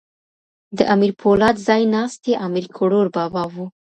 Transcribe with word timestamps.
د 0.77 0.79
امیر 0.93 1.11
پولاد 1.21 1.55
ځای 1.67 1.81
ناستی 1.95 2.33
امیر 2.45 2.65
کروړ 2.77 3.05
بابا 3.15 3.43
وو. 3.53 3.65